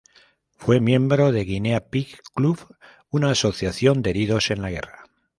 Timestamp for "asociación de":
3.29-4.09